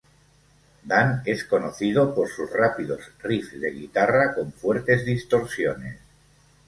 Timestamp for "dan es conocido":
0.83-2.15